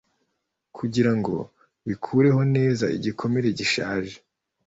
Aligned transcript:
kugirango 0.77 1.35
bikureho 1.87 2.41
neza 2.55 2.85
igikomere 2.97 3.47
gishaje, 3.57 4.15